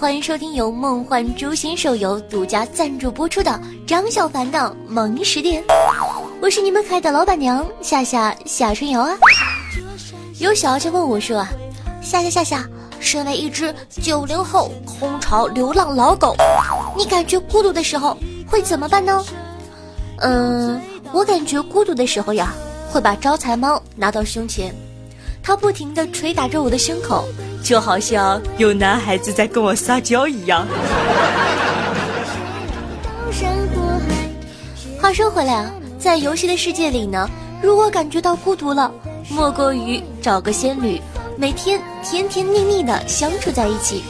[0.00, 5.60] 欢迎收听由梦幻诛仙手游独家赞助播出的张小凡的萌时点，
[6.40, 9.16] 我是你们可爱的老板娘夏夏夏春瑶啊。
[10.38, 11.48] 有小姐问我说啊，
[12.00, 12.64] 夏夏夏夏，
[13.00, 16.36] 身为一只九零后空巢流浪老狗，
[16.96, 19.24] 你感觉孤独的时候会怎么办呢？
[20.18, 20.80] 嗯，
[21.12, 22.54] 我感觉孤独的时候呀，
[22.88, 24.72] 会把招财猫拿到胸前，
[25.42, 27.24] 它不停地捶打着我的胸口。
[27.62, 30.66] 就好像有男孩子在跟我撒娇一样。
[35.00, 37.28] 话说回来啊，在游戏的世界里呢，
[37.62, 38.92] 如果感觉到孤独了，
[39.28, 41.00] 莫过于找个仙女，
[41.36, 44.02] 每天甜甜蜜蜜的相处在一起。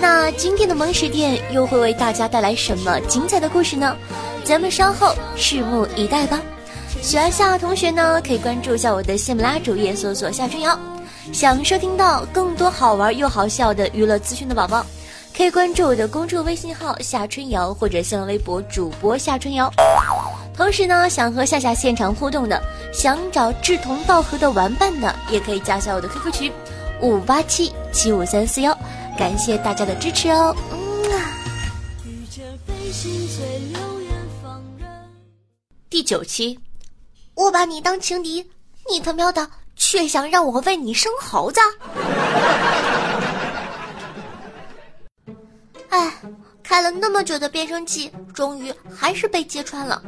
[0.00, 3.96] 那今天的萌食店又会为大家带来什么精彩的故事呢？
[4.44, 6.40] 咱们稍后拭目以待吧。
[7.02, 10.76] 喜欢夏同学呢，可以关注一下我的喜马拉主页，搜索夏春瑶。
[11.32, 14.84] 想收听到更多好玩又好笑的娱乐资讯的宝宝，
[15.36, 19.70] 可以关注我的公众微信号夏春瑶或者新浪微博主播夏春瑶。
[20.56, 26.52] 同时呢，想和夏夏现场互动的，想找志同道合的玩伴的，也可以加下我的 QQ 群
[27.02, 28.76] 五八七七五三四幺。
[29.18, 30.56] 感谢大家的支持哦。
[30.72, 31.32] 嗯啊。
[35.90, 36.58] 第九期，
[37.34, 38.46] 我把你当情敌，
[38.90, 39.46] 你他喵的！
[39.76, 41.60] 却想让我为你生猴子？
[45.90, 46.12] 哎，
[46.62, 50.02] 开了那么久的变声器，终于还是被揭穿了。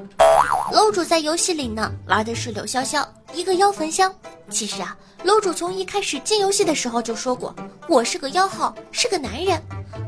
[0.73, 4.13] 楼主在游戏里呢，玩的是柳潇潇，一个妖焚香。
[4.51, 7.55] 其实啊，楼主从一开始进游戏的时候就说过，
[7.87, 9.63] 我是个妖号，是个男人。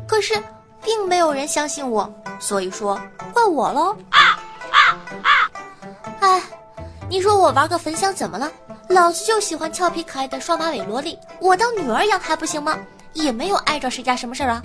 [0.08, 0.42] 可是，
[0.82, 3.00] 并没有人相信我，所以说
[3.32, 3.96] 怪我喽。
[6.20, 6.42] 哎，
[7.08, 8.50] 你说我玩个焚香怎么了？
[8.90, 12.76] 老子就喜欢俏皮可爱的双马尾萝莉，我当女儿养还不行吗？
[13.12, 14.60] 也没有碍着谁家什么事儿啊。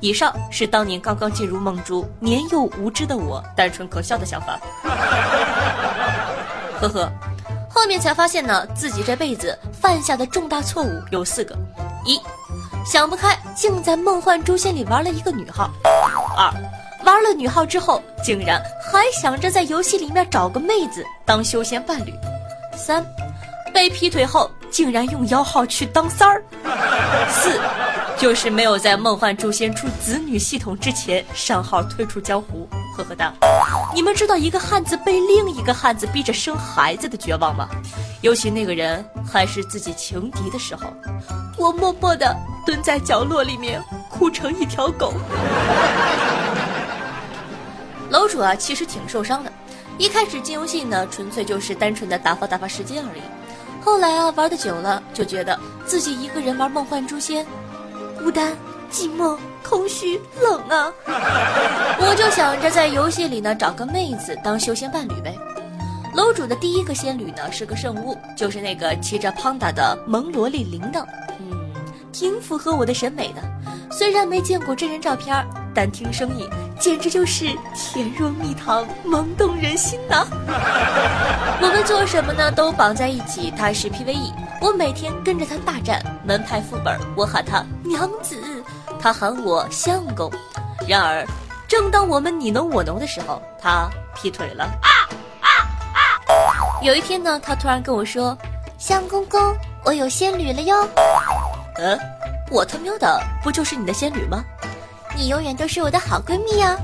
[0.00, 4.56] 以上是当年刚刚进入梦珠、年幼无知的我单纯可笑的想法。
[6.80, 7.10] 呵呵，
[7.68, 11.56] 后面才发现呢，自己这辈子犯下的重大错误有四个：
[12.04, 12.20] 一，
[12.84, 15.68] 想不开，竟在梦幻诛仙里玩了一个女号；
[16.36, 16.52] 二，
[17.04, 22.12] 玩了女号之后，竟然还想着在游戏里面找个妹子当修仙伴侣；
[22.76, 23.04] 三。
[23.76, 26.42] 被劈腿后，竟然用妖号去当三儿。
[27.28, 27.60] 四，
[28.16, 32.66] 就是没有在梦幻诛仙出子女系统之前上号退出江湖。
[32.96, 33.30] 呵呵哒，
[33.94, 37.68] 你们知道一个汉子被另一个汉子逼着生孩子的绝望吗？
[38.22, 40.90] 尤其那个人还是自己情敌的时候，
[41.58, 42.34] 我默默的
[42.64, 43.78] 蹲在角落里面
[44.08, 45.12] 哭成一条狗。
[48.08, 49.52] 楼主啊，其实挺受伤的。
[49.98, 53.20] 一开始进游戏呢，纯粹就是单纯的打发打发时间而已。
[53.86, 57.46] 后来啊，玩的久了，就觉得自己一个人玩梦幻诛仙，
[58.18, 58.52] 孤单、
[58.90, 60.92] 寂寞、空虚、冷啊！
[62.00, 65.38] 我就想着在游戏里呢找个妹子当修仙伴侣呗。
[66.16, 71.06] 楼主的第一个仙侣呢是个圣物，就是那个骑着胖达的萌萝莉铃铛，
[71.38, 71.56] 嗯，
[72.10, 73.42] 挺符合我的审美的。
[73.92, 76.50] 虽然没见过真人照片，但听声音。
[76.78, 80.26] 简直就是甜若蜜糖，萌动人心呐！
[81.60, 82.50] 我们做什么呢？
[82.52, 83.50] 都绑在一起。
[83.50, 88.36] 他是 PVE，我每天跟着他大战门派副本，我喊他娘子，
[89.00, 90.30] 他喊我相公。
[90.86, 91.26] 然而，
[91.66, 94.64] 正当我们你侬我侬的时候，他劈腿了。
[94.64, 94.88] 啊
[95.40, 95.48] 啊
[95.88, 98.36] 啊有一天呢，他突然跟我说
[98.78, 99.40] ：“相公公，
[99.82, 100.76] 我有仙女了哟。”
[101.80, 101.98] 嗯，
[102.50, 104.44] 我他喵的不就是你的仙女吗？
[105.16, 106.76] 你永远都是我的好闺蜜呀！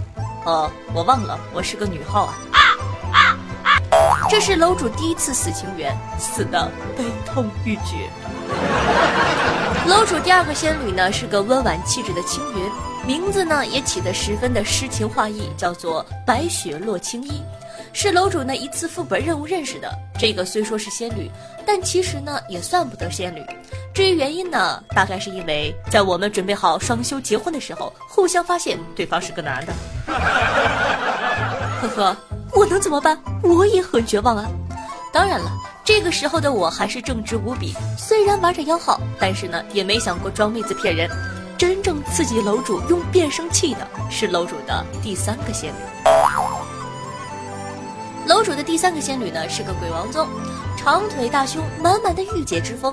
[0.47, 3.37] 哦，我忘了，我是个女号啊！
[4.31, 8.09] 这是楼主第一次死情缘，死的悲痛欲绝。
[9.87, 12.71] 楼主第二个仙女呢，是个温婉气质的青云，
[13.07, 17.43] 名字呢也起得十分的诗情画意，叫做白雪落青衣。
[17.93, 19.91] 是楼主那一次副本任务认识的。
[20.19, 21.31] 这个虽说是仙女，
[21.67, 23.45] 但其实呢也算不得仙女。
[23.93, 29.73] 至于原因呢，大概是因为在我们准备好双休结婚的时候，互相发现对方是个男的。
[31.83, 32.17] 呵呵，
[32.55, 33.21] 我能怎么办？
[33.43, 34.49] 我也很绝望啊。
[35.13, 35.51] 当然了，
[35.85, 41.11] 这个时候的我还是正直无比，虽然玩着妖号，但是呢也没想过装妹子骗人。
[41.59, 46.02] 真正刺激楼主用变声器的是楼主的第三个仙女。
[48.43, 50.27] 公主的第三个仙女呢，是个鬼王宗，
[50.77, 52.93] 长腿大胸，满满的御姐之风。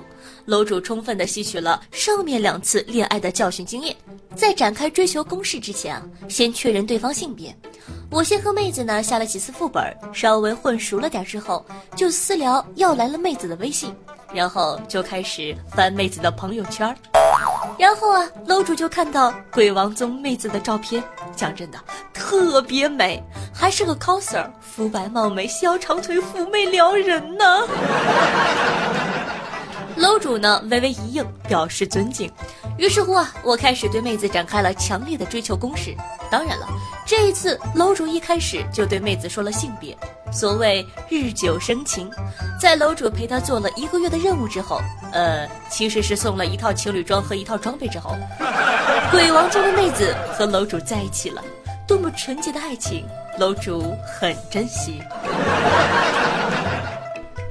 [0.49, 3.95] 楼主充分的吸取了上面两次恋爱的教训经验，
[4.35, 7.55] 在展开追求攻势之前啊，先确认对方性别。
[8.09, 11.63] 我先和妹子呢下了几次副本，稍微混熟了点之后，
[11.95, 13.95] 就私聊要来了妹子的微信，
[14.33, 16.95] 然后就开始翻妹子的朋友圈。
[17.77, 21.03] 然后啊，楼主就看到鬼王宗妹子的照片，
[21.35, 21.77] 讲真的
[22.11, 23.23] 特别美，
[23.53, 27.45] 还是个 coser，肤白貌美，小长腿，妩媚撩人呢。
[29.99, 32.31] 楼主呢微微一应，表示尊敬。
[32.77, 35.93] 于是乎啊，我开始对妹子展开了强烈的追求攻势。
[36.31, 36.67] 当然了，
[37.05, 39.97] 这一次楼主一开始就对妹子说了性别。
[40.31, 42.09] 所谓日久生情，
[42.59, 44.79] 在楼主陪她做了一个月的任务之后，
[45.11, 48.15] 呃，其实是送了一套情侣装和一套装备之后，
[49.11, 51.43] 鬼王中的妹子和楼主在一起了。
[51.85, 53.03] 多么纯洁的爱情，
[53.39, 55.01] 楼主很珍惜。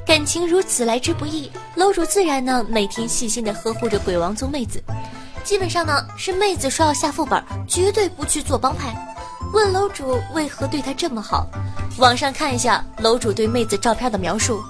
[0.09, 4.83] 感情如此来之不易，楼主自然呢每天细心的呵护着鬼王宗妹子。
[5.45, 8.97] 基本上呢是妹子说要下副本，绝对不去做帮派。
[9.53, 11.47] 问楼主为何对她这么好？
[11.99, 14.63] 网上看一下楼主对妹子照片的描述，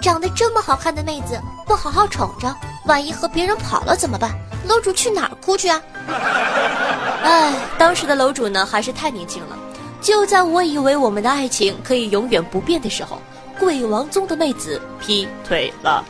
[0.00, 2.56] 长得这么好看的妹子，不好好宠着，
[2.86, 4.34] 万一和别人跑了怎么办？
[4.66, 5.78] 楼主去哪儿哭去啊？
[7.22, 9.58] 哎，当时的楼主呢还是太年轻了。
[10.00, 13.20] 就在我以为我们的爱情可以永远不变的时候，
[13.58, 16.04] 鬼王宗的妹子劈腿了。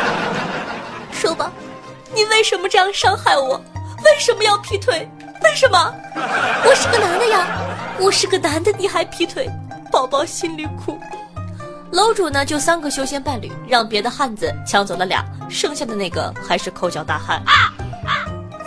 [1.12, 1.50] 说吧，
[2.14, 3.60] 你为什么这样伤害我？
[4.04, 5.08] 为什么要劈腿？
[5.42, 5.94] 为什么？
[6.64, 7.46] 我是个男的呀，
[7.98, 9.48] 我是个男的，你还劈腿，
[9.90, 10.98] 宝宝心里苦。
[11.92, 17.42] 楼主呢，就三个修仙伴侣，让别的汉子抢走了俩，剩下的那个还是抠脚大汉。
[17.46, 17.72] 啊
[18.04, 18.26] 啊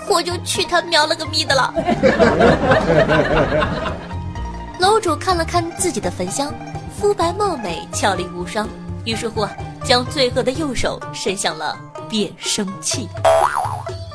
[0.09, 1.71] 我就去他喵了个咪的了。
[4.79, 6.51] 楼主看了看自己的焚香，
[6.99, 8.67] 肤白貌美，俏丽无双，
[9.05, 9.49] 于是乎啊，
[9.85, 11.73] 将罪恶的右手伸向了
[12.09, 13.07] 变声器。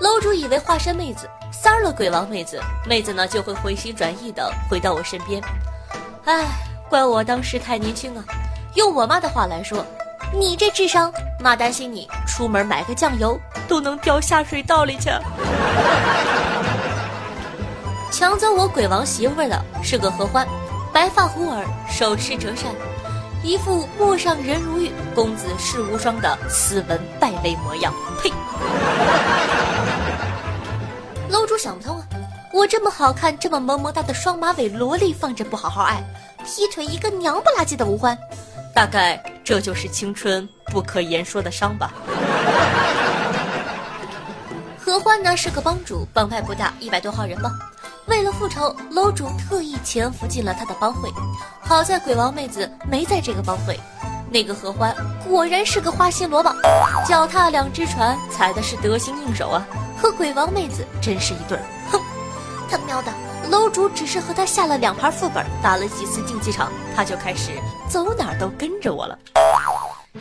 [0.03, 1.27] 楼主以为化身妹子。
[1.51, 5.41] 三了鬼王妹子，妹子呢就会回心转意的回到我身边。
[6.27, 6.45] 唉，
[6.91, 8.25] 怪我当时太年轻啊！
[8.75, 9.83] 用我妈的话来说，
[10.39, 11.11] 你这智商，
[11.41, 15.09] 妈担心你出门买个酱油都能掉下水道里去。
[18.13, 20.47] 抢走我鬼王媳妇的是个合欢，
[20.95, 22.73] 白发胡耳，手持折扇，
[23.43, 27.93] 一副陌上人如玉，公子世无双的斯文败类模样。
[28.23, 28.31] 呸！
[31.29, 32.07] 楼主想不通啊！
[32.53, 36.01] 我这么好看，这么萌萌哒的双马尾萝莉，放着不好好爱，
[36.47, 38.17] 劈腿一个娘不拉几的吴欢，
[38.73, 41.93] 大概这就是青春不可言说的伤吧。
[44.79, 47.51] 何欢呢是个帮主，帮派不大，一百多号人吧。
[48.07, 51.11] 为了复仇，楼主特意潜伏进了他的帮会。
[51.61, 53.79] 好在鬼王妹子没在这个帮会。
[54.31, 54.95] 那个何欢
[55.29, 56.53] 果然是个花心萝卜，
[57.07, 59.65] 脚踏两只船，踩的是得心应手啊。
[59.97, 62.01] 和鬼王妹子真是一对儿，哼！
[62.69, 63.13] 他喵的，
[63.49, 67.53] 楼主只是和他下了两盘副本，打了几次竞技场，他就开始
[67.89, 69.19] 走哪儿都跟着我了。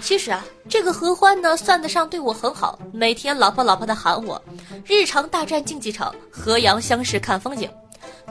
[0.01, 4.41] 其实啊，这个合欢呢，算得上对我很好，每天老婆老婆的喊我，
[4.85, 7.69] 日常大战竞技场，河阳相识看风景。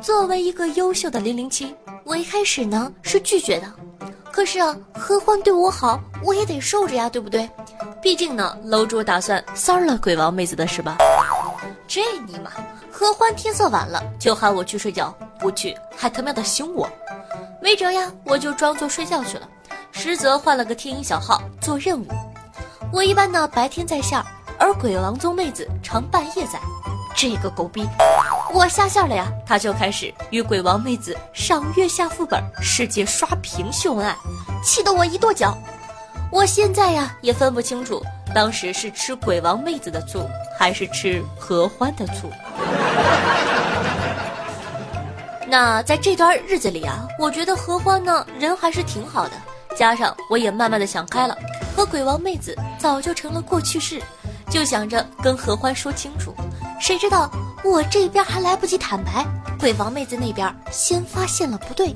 [0.00, 1.74] 作为一个优秀的零零七，
[2.04, 3.72] 我一开始呢是拒绝的，
[4.32, 7.48] 可是啊，合欢对我好，我也得受着呀，对不对？
[8.02, 10.98] 毕竟呢，楼主打算三了鬼王妹子的是吧？
[11.86, 12.50] 这尼玛，
[12.90, 16.88] 合欢天色晚了就喊我去睡觉，不去还他喵的凶我，
[17.60, 19.48] 没辙呀，我就装作睡觉去了，
[19.92, 22.06] 实则换了个天音小号做任务。
[22.92, 24.20] 我一般呢白天在线，
[24.58, 26.58] 而鬼王宗妹子常半夜在。
[27.14, 27.86] 这个狗逼，
[28.52, 34.16] 我下线了呀，他就开始与鬼王妹子赏月下副本，世界刷屏秀恩爱，
[34.64, 35.56] 气得我一跺脚。
[36.30, 38.02] 我现在呀也分不清楚。
[38.34, 40.26] 当时是吃鬼王妹子的醋，
[40.58, 42.30] 还是吃合欢的醋？
[45.46, 49.32] 那在这段日子里啊，我觉得合欢呢人还是挺好的，
[49.72, 51.36] 加上我也慢慢的想开了，
[51.76, 54.00] 和鬼王妹子早就成了过去式，
[54.50, 56.34] 就想着跟合欢说清楚。
[56.80, 57.30] 谁知道
[57.64, 59.24] 我这边还来不及坦白，
[59.58, 61.94] 鬼王妹子那边先发现了不对。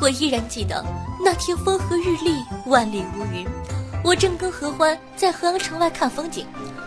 [0.00, 0.84] 我依然记得
[1.24, 3.46] 那天风和日丽，万里无云。
[4.04, 6.46] 我正跟何欢在河阳城外看风景，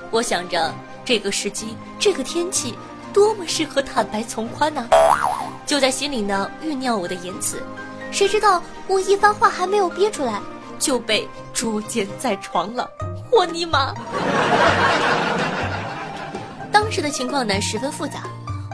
[0.09, 0.73] 我想着
[1.03, 2.75] 这个时机，这个天气，
[3.11, 4.88] 多么适合坦白从宽呢？
[5.65, 7.61] 就在心里呢酝酿我的言辞，
[8.11, 10.41] 谁知道我一番话还没有憋出来，
[10.79, 12.89] 就被捉奸在床了。
[13.31, 13.93] 我尼玛！
[16.74, 18.24] 当时的情况呢十分复杂，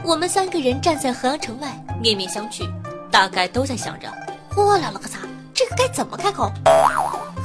[0.02, 2.66] 我们三个人站在河阳城外，面面相觑，
[3.10, 4.08] 大概都在想着：
[4.56, 5.18] 我了了个擦，
[5.52, 6.50] 这个该怎么开口？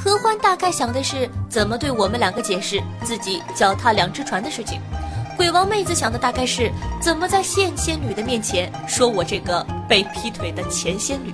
[0.02, 4.80] 何欢大概想的是怎么对我们两个解释自己脚踏两只船的事情，
[5.42, 6.72] 鬼王妹子想的大概是
[7.02, 11.34] 怎么在现仙女的面前说我这个被劈腿的前仙女，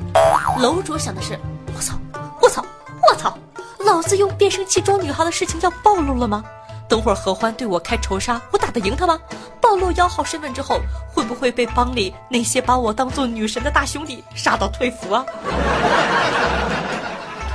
[0.59, 1.37] 楼主想的是
[1.75, 1.99] 我操
[2.41, 2.63] 我操
[3.05, 3.37] 我操，
[3.79, 6.41] 老子用变声器装女孩的事情要暴露了吗？
[6.87, 9.19] 等会儿何欢对我开仇杀，我打得赢他吗？
[9.59, 10.79] 暴露幺号身份之后，
[11.13, 15.25] 会不会被帮里那些把我当做女神的大兄弟杀到退服啊？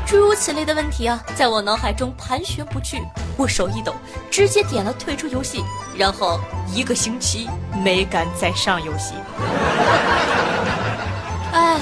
[0.04, 3.02] 诸如此类的问题啊，在我脑海中盘旋不去。
[3.36, 3.94] 我手一抖，
[4.30, 5.64] 直接点了退出游戏，
[5.96, 6.38] 然后
[6.72, 7.48] 一个星期
[7.82, 9.14] 没敢再上游戏。
[11.52, 11.78] 哎，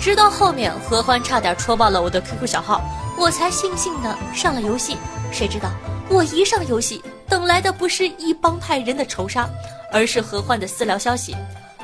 [0.00, 2.80] 直到后面何欢差点戳爆了我的 QQ 小号，
[3.18, 4.96] 我才悻悻的上了游戏。
[5.32, 5.70] 谁知道？
[6.08, 9.48] 我一上游戏，等来的不是一帮派人的仇杀，
[9.92, 11.36] 而是何欢的私聊消息，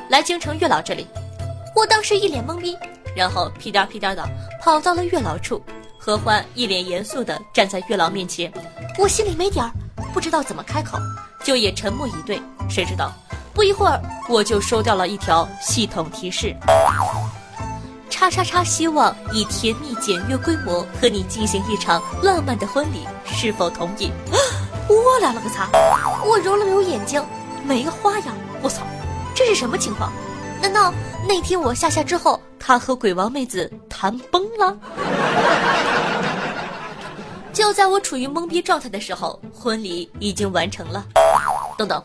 [0.09, 1.07] 来京城月老这里。
[1.75, 2.77] 我当时一脸懵逼，
[3.15, 4.29] 然后屁颠屁颠的
[4.61, 5.63] 跑到了月老处。
[5.99, 8.53] 何欢一脸严肃的站在月老面前，
[8.99, 9.71] 我心里没底儿，
[10.15, 10.99] 不知道怎么开口，
[11.45, 12.41] 就也沉默以对。
[12.69, 13.13] 谁知道，
[13.53, 16.57] 不一会儿我就收到了一条系统提示：
[18.09, 23.07] 叉叉叉，希望以甜蜜简约规模和你进行一场浪漫的婚礼。
[23.27, 24.11] 是否同意？
[24.89, 25.69] 我来了个擦！
[26.25, 27.23] 我揉了揉眼睛，
[27.65, 28.35] 没花样。
[28.63, 28.83] 我操，
[29.35, 30.11] 这是什么情况？
[30.63, 30.91] 难道
[31.29, 34.75] 那天我下下之后，他和鬼王妹子谈崩了？
[37.57, 41.03] 就在我处于懵逼状态的时候，婚礼已经完成了。
[41.79, 42.03] 等等，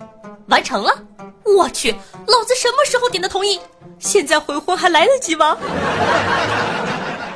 [0.47, 0.97] 完成了？
[1.43, 1.91] 我去，
[2.25, 3.59] 老子什么时候点的同意？
[3.99, 5.57] 现在回婚还来得及吗？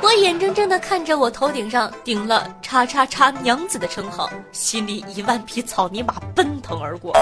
[0.00, 7.12] 我眼睁睁地看着我头顶上顶了“叉叉叉娘子”的称号，心里一万匹草泥马奔腾而过。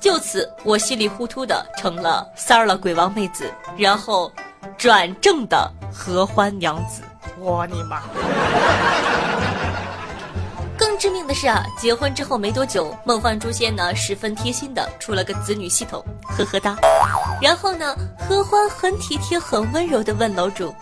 [0.00, 4.30] 就此，我稀里糊涂的成了三儿了鬼王妹子，然后
[4.78, 7.02] 转正的合欢娘子。
[7.40, 8.02] 我尼玛！
[11.04, 16.74] 更致命的是啊，结婚之后没多久，梦幻诛仙呢十分贴心的出了个子女系统，呵呵哒。
[17.42, 20.74] 然后呢，合欢很体贴、很温柔的问楼主。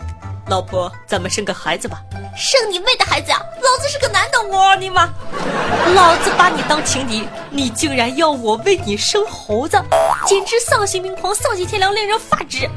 [0.47, 2.01] 老婆，咱们生个孩子吧！
[2.37, 3.43] 生你妹的孩子呀！
[3.57, 5.13] 老子是个男的，我你妈！
[5.93, 9.77] 老子把你当情敌，你竟然要我为你生猴子，
[10.25, 12.71] 简直丧心病狂、丧尽天良，令人发指！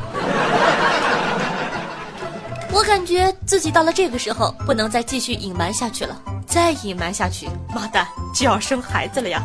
[2.73, 6.19] 我感觉自己到了这个时候，不能再继续隐瞒下去了。
[6.55, 9.43] 再隐瞒下去，妈蛋就要生孩子了呀！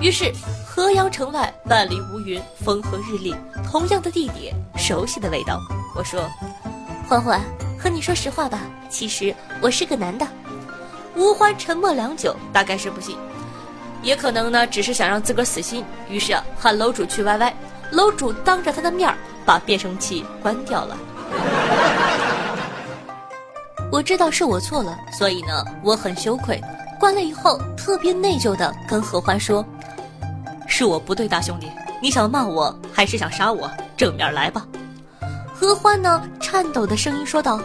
[0.00, 0.32] 于是，
[0.64, 3.34] 河阳城外万里无云，风和日丽，
[3.68, 5.60] 同样的地点，熟悉的味道。
[5.96, 6.30] 我说。
[7.08, 7.40] 欢欢，
[7.76, 10.24] 和你说实话吧，其实我是个男的。
[11.16, 13.16] 吴欢沉默良久，大概是不信，
[14.00, 15.84] 也可能呢，只是想让自个儿死心。
[16.08, 17.52] 于是啊喊楼主去歪歪
[17.90, 19.12] 楼主当着他的面
[19.44, 20.96] 把变声器关掉了。
[23.92, 26.58] 我知道是我错了，所以呢，我很羞愧。
[26.98, 29.62] 关了以后，特别内疚的跟何欢说
[30.66, 31.70] ：“是我不对，大兄弟，
[32.00, 33.70] 你想骂我还是想杀我？
[33.94, 34.66] 正面来吧。”
[35.52, 36.22] 何欢呢？
[36.40, 37.60] 颤抖的声音说道：“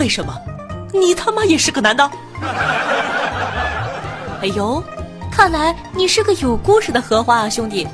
[0.00, 0.34] 为什么？
[0.94, 2.10] 你他妈也是个男的？”
[4.40, 4.82] 哎呦，
[5.30, 7.86] 看来你是个有故事的荷花啊，兄弟！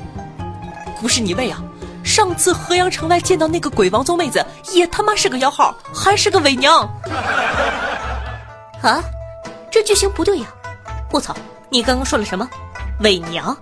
[1.01, 1.61] 不是你妹啊！
[2.07, 6.89] 上次河阳城外见到那个鬼王宗妹子，也他妈是个妖号，还是个伪娘！
[8.81, 9.03] 啊，
[9.69, 10.47] 这剧情不对呀！
[11.11, 11.35] 我操，
[11.69, 12.47] 你刚刚说了什么？
[13.01, 13.53] 伪娘？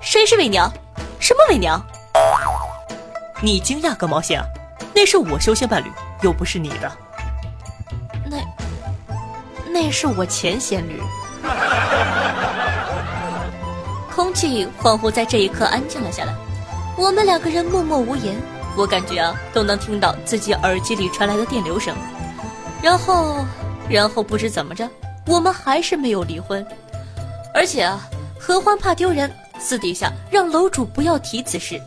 [0.00, 0.72] 谁是伪娘？
[1.18, 1.84] 什么伪娘？
[3.42, 4.46] 你惊讶个毛线啊！
[4.94, 5.90] 那是我修仙伴侣，
[6.22, 6.92] 又不是你的。
[8.24, 8.36] 那，
[9.72, 11.02] 那是我前仙侣。
[14.14, 16.32] 空气恍惚在这一刻安静了下来，
[17.00, 18.36] 我们两个人默默无言。
[18.76, 21.96] 我感觉啊，都能听到自己耳机里传来的电流声。
[22.82, 23.42] 然后，
[23.88, 24.86] 然后不知怎么着，
[25.26, 26.64] 我们还是没有离婚。
[27.54, 28.06] 而且啊，
[28.38, 31.80] 何欢怕丢人，私底下让楼主不要提此事，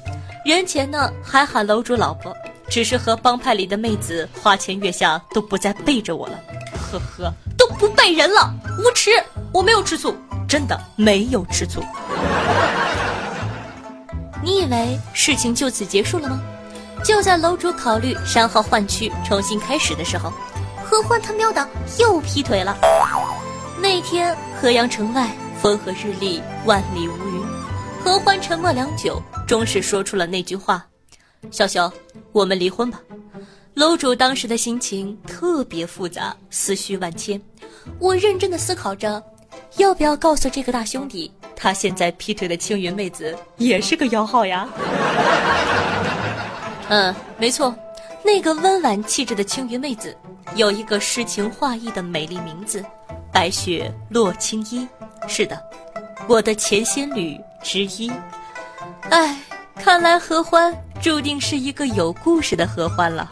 [0.43, 2.35] 人前呢还喊楼主老婆。
[2.67, 6.39] 只是和帮派里的妹子花前月下，都不再背着我了，
[6.91, 9.11] 呵呵，都不背人了，无耻！
[9.51, 10.15] 我没有吃醋，
[10.47, 11.83] 真的没有吃醋。
[14.43, 16.41] 你以为事情就此结束了吗？
[17.03, 20.31] 就在楼主考虑删号换区重新开始的时候，
[20.83, 21.65] 何欢他喵的
[21.97, 22.77] 又劈腿了。
[23.81, 25.29] 那天河阳城外
[25.61, 27.45] 风和日丽，万里无云，
[28.03, 30.85] 何欢沉默良久，终是说出了那句话。
[31.51, 31.91] 潇潇，
[32.31, 32.99] 我们离婚吧。
[33.73, 37.41] 楼主当时的心情特别复杂，思绪万千。
[37.97, 39.21] 我认真的思考着，
[39.77, 44.67] 要不要告诉这个大兄弟，他现在劈腿的青云妹子也是个妖号呀？
[46.89, 47.73] 嗯，没错，
[48.23, 50.15] 那个温婉气质的青云妹子，
[50.55, 52.83] 有一个诗情画意的美丽名字——
[53.31, 54.87] 白雪落青衣。
[55.27, 55.61] 是的，
[56.27, 58.11] 我的前仙侣之一。
[59.09, 59.37] 唉，
[59.75, 60.73] 看来合欢。
[61.01, 63.29] 注定是一个有故事的合欢了。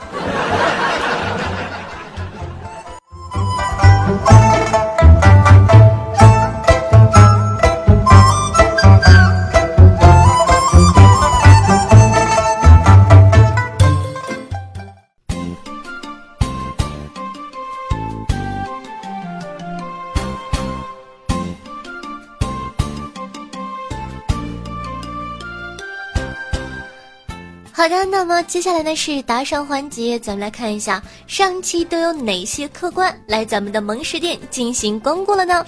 [27.81, 35.65] 好的，那么接下来呢是打赏环节，咱们来看一下上期都有哪些客官来咱们的萌食店进行光顾了呢？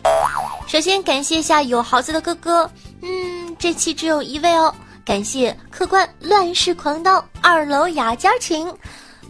[0.67, 2.69] 首先感谢一下有豪子的哥哥，
[3.01, 4.71] 嗯，这期只有一位哦。
[5.03, 8.71] 感谢客官乱世狂刀二楼雅家群，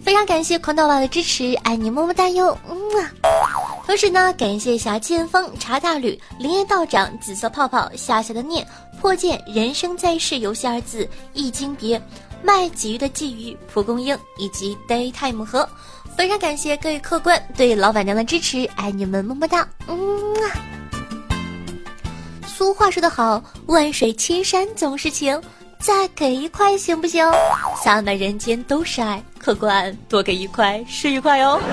[0.03, 3.09] 非常感谢狂刀娃的支持，爱你么么哒哟，嗯啊。
[3.85, 8.67] 同时呢，感谢一下剑锋茶大吕林业道长紫色泡泡夏夏的念
[8.99, 12.01] 破剑人生在世游戏二字易经别
[12.43, 15.67] 卖鲫鱼的鲫鱼蒲公英以及 daytime 和，
[16.17, 19.95] 非常感谢各位客官对老板娘的支持，爱你们么么哒，嗯
[20.43, 20.51] 啊。
[22.45, 25.41] 俗话说得好，万水千山总是情。
[25.79, 27.29] 再给一块行不行？
[27.83, 31.59] 洒满人间都是爱，客官多给一块是一块哦。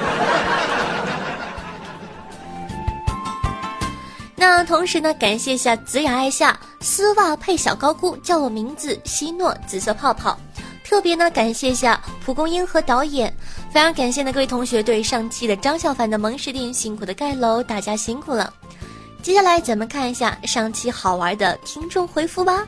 [4.34, 10.36] 那同时呢，感谢一下子雅爱夏丝袜配小高菇，叫我名字希诺紫色泡泡。
[10.90, 13.32] 特别呢，感谢一下蒲公英和导演，
[13.72, 18.52] 非常感谢呢各位同学对上期的张小凡的萌食店辛苦的盖楼，大家辛苦了。
[19.22, 22.66] 接下来咱们看一下上期好玩的听众回复吧。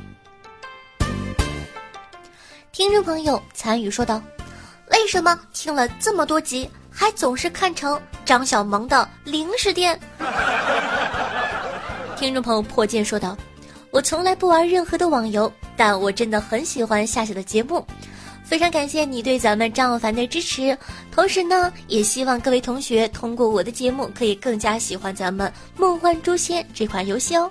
[2.71, 4.23] 听众朋友参与说道
[4.93, 9.99] ：“为什么听了这么多集，还总是看成张小萌的零食店？”
[12.17, 13.37] 听众朋友破剑说道
[13.91, 17.85] ：“我从来不玩任何的网游，但我真的很喜欢夏夏的节目，
[18.53, 20.77] 非常感谢你对咱们张小凡的支持。
[21.11, 27.51] 同时呢，也希望各位同学通过我的节目，可以更加喜欢咱们《梦幻诛仙》这款游戏哦。”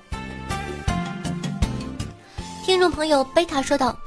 [2.63, 3.97] 听众朋友贝塔说道。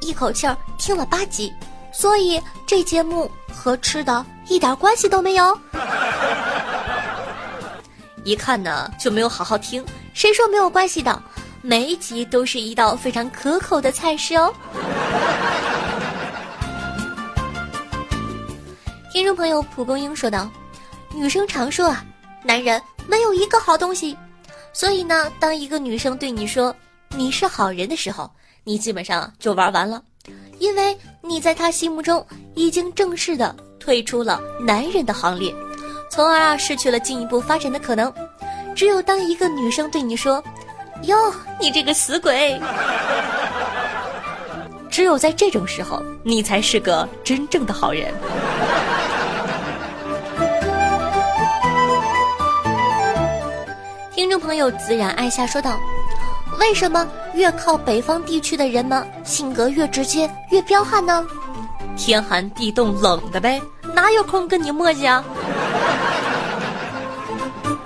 [0.00, 1.52] 一口气儿听了八集，
[1.92, 5.56] 所以这节目和吃的一点关系都没有。
[8.24, 9.84] 一看呢就没有好好听，
[10.14, 11.22] 谁说没有关系的？
[11.62, 14.52] 每一集都是一道非常可口的菜式哦。
[19.12, 20.48] 听众朋友蒲公英说道
[21.12, 22.04] ：“女生常说啊，
[22.44, 24.16] 男人没有一个好东西，
[24.72, 26.72] 所以呢，当一个女生对你说
[27.16, 28.30] 你是好人的时候。”
[28.62, 30.02] 你基本上就玩完了，
[30.58, 35.52] 因为你在他心目中已经正式的退出了男人的行列，
[36.10, 38.12] 从而啊失去了进一步发展的可能。
[38.76, 40.44] 只有当一个女生对你说
[41.04, 41.16] ：“哟，
[41.58, 42.60] 你这个死鬼！”
[44.90, 48.12] 只有在这种时候，你才是个真正的好人。
[54.20, 55.80] 听众朋友，自然爱夏说道。
[56.58, 61.26] 为什么越靠北方地区的人们性格越直接越彪悍呢？
[61.96, 63.58] 天寒地冻冷的呗，
[63.94, 65.24] 哪有空跟你磨叽啊？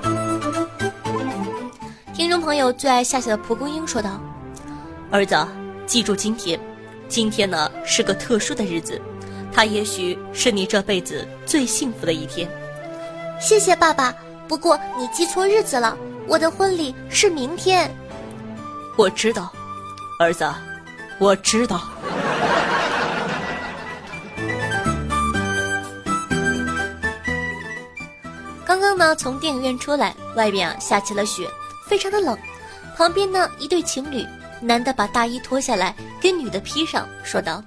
[2.12, 4.20] 听众朋友最爱夏夏的蒲公英说道
[5.12, 5.36] ：“儿子，
[5.86, 6.58] 记住今天，
[7.06, 9.00] 今天呢是个特殊的日子，
[9.52, 12.50] 它也许是你这辈子最幸福的一天。”
[13.38, 14.12] 谢谢爸爸，
[14.48, 17.94] 不过你记错日子了，我的婚礼是明天。
[18.96, 19.52] 我知道，
[20.18, 20.44] 儿子，
[21.18, 21.82] 我知道。
[28.64, 31.48] 刚刚呢，从电影院出来，外边啊下起了雪，
[31.88, 32.36] 非常的冷。
[32.96, 34.24] 旁边呢，一对情侣，
[34.60, 37.62] 男的把大衣脱下来给女的披上，说道：“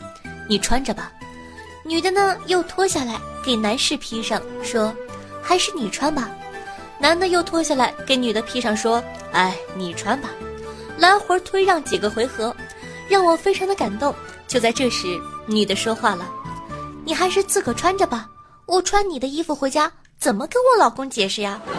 [0.48, 1.12] 你穿着吧。”
[1.86, 4.93] 女的呢又脱下来给男士披上，说
[5.43, 6.30] ：“还是你穿吧。”
[7.00, 10.30] 男的又脱下来给女的披上，说：“哎，你穿吧。”
[10.98, 12.56] 来回推让几个回合，
[13.08, 14.14] 让我非常的感动。
[14.48, 16.28] 就在这时，女的说话了
[17.06, 18.28] ：“你还是自个穿着吧，
[18.66, 21.62] 我穿你的衣服回家，怎么跟我老公解释呀？”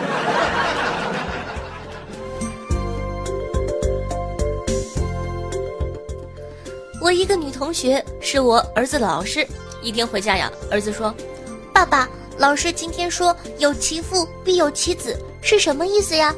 [7.03, 9.47] 我一个女同学是我儿子的老师，
[9.83, 11.15] 一天回家呀，儿子说
[11.75, 16.35] ：“爸爸，老师今天说有其父必有其子，是什么意思呀？”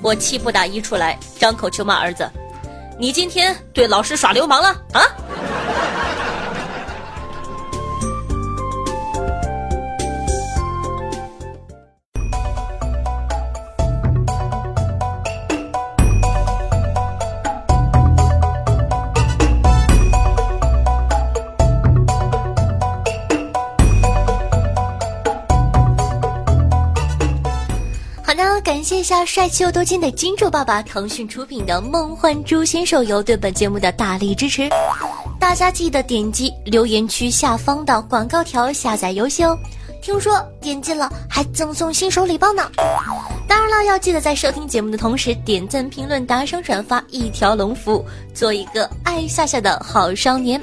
[0.00, 2.30] 我气不打一处来，张口就骂儿子
[2.98, 5.02] ：“你今天对老师耍流氓了啊！”
[28.84, 34.68] 谢下帅气又多金的金主爸爸，腾讯出品的《梦幻诛仙》手游对本节目的大力支持，
[35.40, 39.58] 大家记得点击留言区下方的广告条下载游戏哦。
[40.02, 42.70] 听说点进了还赠送新手礼包呢。
[43.48, 50.60] 当然了，要记得在收听节目的同时点赞、评论、打赏、转发一条龙服务，做一个爱夏夏的好少年。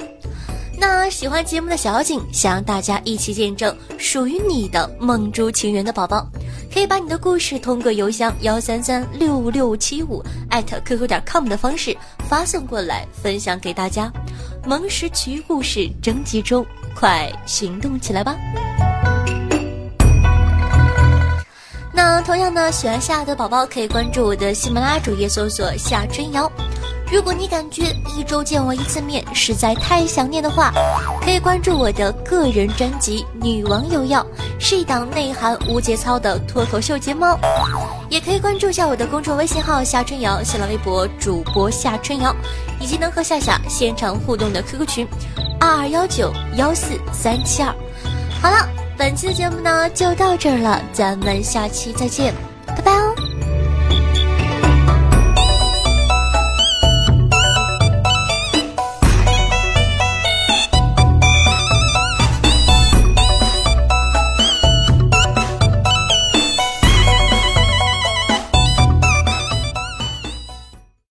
[0.82, 6.26] 那喜欢节目的小景，想让大家一起见证属于你的梦珠情缘的宝宝，
[6.74, 11.96] 可以把你的故事通过邮箱幺三三六六七五艾特 qq 点 com 的方式
[12.28, 14.12] 发送过来，分享给大家。
[14.66, 16.66] 萌时奇遇故事征集中，
[16.96, 18.36] 快行动起来吧！
[21.92, 26.50] 那同样呢，喜欢夏的宝宝可以关注我的喜马拉雅主页，搜索夏春瑶。
[27.12, 30.72] 如果你感觉一周见我一次面实在太想念的话，
[31.20, 34.26] 可以关注我的个人专辑《女王有药》，
[34.58, 37.26] 是一档内涵无节操的脱口秀节目。
[38.08, 42.34] 也可以关注一下我的公众微信号夏春瑶，新浪微博主播夏春瑶，
[42.80, 45.06] 以及能和夏夏现场互动的 QQ 群
[45.60, 47.68] 二二幺九幺四三七二。
[48.40, 52.51] 好了，本期的节目呢就到这儿了，咱们下期再见。